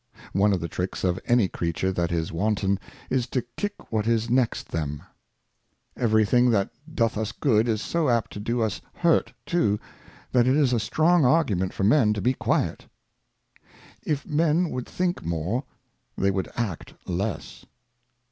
One 0.33 0.51
of 0.51 0.59
the 0.61 0.67
Tricks 0.67 1.03
of 1.03 1.19
any 1.27 1.47
Creature 1.47 1.91
that 1.91 2.11
is 2.11 2.31
wanton, 2.31 2.79
is 3.11 3.27
to 3.27 3.43
kick 3.55 3.91
what 3.91 4.07
is 4.07 4.31
next 4.31 4.69
them. 4.69 4.97
Quiet. 4.97 5.09
EVERY 6.05 6.25
thing 6.25 6.49
that 6.49 6.71
doth 6.95 7.19
us 7.19 7.31
good 7.31 7.67
is 7.67 7.83
so 7.83 8.09
apt 8.09 8.33
to 8.33 8.39
do 8.39 8.63
us 8.63 8.81
hurt 8.95 9.31
too, 9.45 9.79
that 10.31 10.47
it 10.47 10.55
is 10.57 10.73
a 10.73 10.79
strong 10.79 11.23
Argument 11.23 11.71
for 11.71 11.83
Men 11.83 12.13
to 12.13 12.19
be 12.21 12.33
quiet. 12.33 12.87
If 14.03 14.25
Men 14.25 14.71
would 14.71 14.87
think 14.87 15.23
more, 15.23 15.65
they 16.17 16.31
would 16.31 16.49
act 16.57 16.95
less. 17.05 17.67